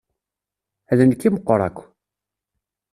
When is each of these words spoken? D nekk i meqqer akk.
D 0.97 0.99
nekk 1.09 1.21
i 1.27 1.29
meqqer 1.33 1.59
akk. 1.67 1.77